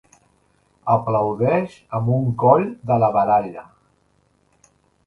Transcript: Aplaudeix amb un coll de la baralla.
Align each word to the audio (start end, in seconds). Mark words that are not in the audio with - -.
Aplaudeix 0.93 1.77
amb 1.99 2.11
un 2.17 2.27
coll 2.45 2.67
de 2.93 2.99
la 3.05 3.13
baralla. 3.19 3.71